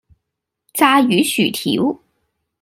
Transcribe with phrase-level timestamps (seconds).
[0.73, 2.01] 炸魚薯條